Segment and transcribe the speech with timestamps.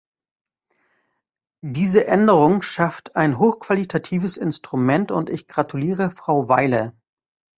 [1.63, 6.95] Diese Änderung schafft ein hochqualitatives Instrument und ich gratuliere Frau Weiler.